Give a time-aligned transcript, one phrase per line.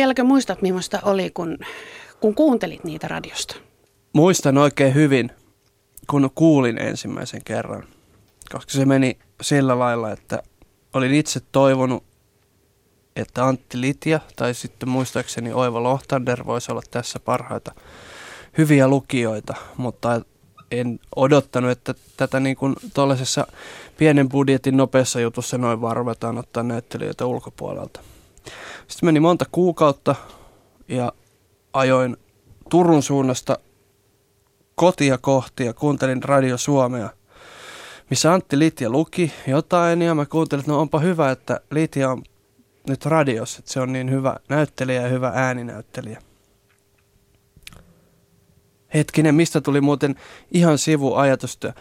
[0.00, 1.58] vieläkö muistat, millaista oli, kun,
[2.20, 3.56] kun kuuntelit niitä radiosta?
[4.12, 5.30] Muistan oikein hyvin,
[6.10, 7.84] kun kuulin ensimmäisen kerran,
[8.52, 10.42] koska se meni sillä lailla, että
[10.94, 12.04] olin itse toivonut,
[13.16, 17.74] että Antti Litja tai sitten muistaakseni Oiva Lohtander voisi olla tässä parhaita
[18.58, 20.20] hyviä lukijoita, mutta
[20.70, 22.76] en odottanut, että tätä niin kuin
[23.98, 28.00] pienen budjetin nopeassa jutussa noin vaan ruvetaan ottaa näyttelijöitä ulkopuolelta.
[28.90, 30.14] Sitten meni monta kuukautta
[30.88, 31.12] ja
[31.72, 32.16] ajoin
[32.70, 33.58] Turun suunnasta
[34.74, 37.10] kotia kohti ja kuuntelin Radio Suomea,
[38.10, 42.22] missä Antti Litja luki jotain ja mä kuuntelin, että no onpa hyvä, että Litja on
[42.88, 46.22] nyt radiossa, että se on niin hyvä näyttelijä ja hyvä ääninäyttelijä.
[48.94, 50.14] Hetkinen, mistä tuli muuten
[50.52, 51.72] ihan sivuajatusta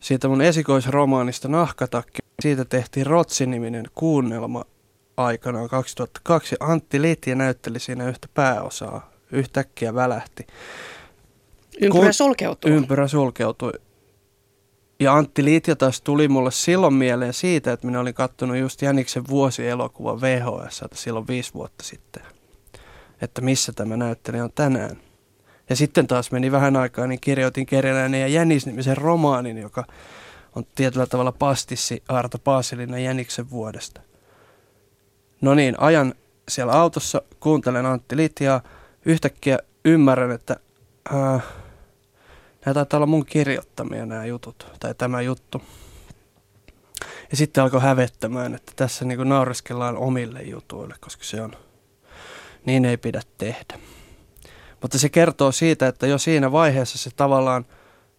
[0.00, 2.18] siitä mun esikoisromaanista Nahkatakki.
[2.42, 4.64] Siitä tehtiin Rotsi-niminen kuunnelma
[5.18, 6.56] aikanaan 2002.
[6.60, 9.10] Antti Litja näytteli siinä yhtä pääosaa.
[9.32, 10.46] Yhtäkkiä välähti.
[11.80, 12.70] Ympyrä sulkeutui.
[12.70, 13.72] Ympyrä sulkeutui.
[15.00, 19.28] Ja Antti Liitja taas tuli mulle silloin mieleen siitä, että minä olin katsonut just Jäniksen
[19.28, 22.22] vuosielokuva VHS silloin viisi vuotta sitten.
[23.20, 24.96] Että missä tämä näyttelijä on tänään.
[25.70, 29.84] Ja sitten taas meni vähän aikaa, niin kirjoitin Kerjäläinen ja Jänis-nimisen romaanin, joka
[30.54, 34.07] on tietyllä tavalla pastissi Arto Paasilina Jäniksen vuodesta.
[35.40, 36.14] No niin, ajan
[36.48, 38.60] siellä autossa, kuuntelen Antti Litjaa,
[39.04, 40.56] yhtäkkiä ymmärrän, että
[41.14, 41.42] äh,
[42.64, 45.62] nämä taitaa olla mun kirjoittamia nämä jutut, tai tämä juttu.
[47.30, 51.52] Ja sitten alkoi hävettämään, että tässä niin kuin naureskellaan omille jutuille, koska se on,
[52.64, 53.78] niin ei pidä tehdä.
[54.82, 57.66] Mutta se kertoo siitä, että jo siinä vaiheessa se tavallaan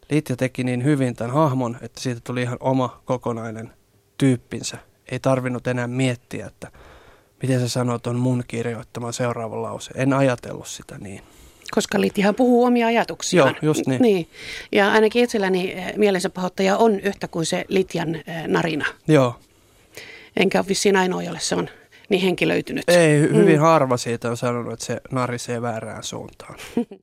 [0.09, 3.73] Litja teki niin hyvin tämän hahmon, että siitä tuli ihan oma kokonainen
[4.17, 4.77] tyyppinsä.
[5.11, 6.71] Ei tarvinnut enää miettiä, että
[7.41, 9.91] miten sä sanot on mun kirjoittama seuraava lause.
[9.95, 11.21] En ajatellut sitä niin.
[11.71, 13.55] Koska Littihan puhuu omia ajatuksiaan.
[13.61, 14.01] Joo, just niin.
[14.01, 14.27] niin.
[14.71, 18.85] Ja ainakin itselläni eh, mielensä pahoittaja on yhtä kuin se Litjan eh, narina.
[19.07, 19.35] Joo.
[20.37, 21.69] Enkä ole vissiin ainoa, jolle se on
[22.09, 22.83] niin henkilöitynyt.
[22.87, 23.61] Ei, hyvin mm.
[23.61, 26.55] harva siitä on sanonut, että se narisee väärään suuntaan.